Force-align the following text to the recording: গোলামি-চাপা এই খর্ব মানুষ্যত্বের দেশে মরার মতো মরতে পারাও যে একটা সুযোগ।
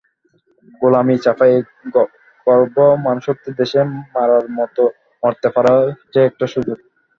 গোলামি-চাপা 0.81 1.45
এই 1.47 1.61
খর্ব 2.47 2.75
মানুষ্যত্বের 3.05 3.53
দেশে 3.59 3.79
মরার 4.13 4.45
মতো 4.57 4.83
মরতে 5.23 5.47
পারাও 5.55 5.81
যে 6.13 6.19
একটা 6.29 6.45
সুযোগ। 6.53 6.77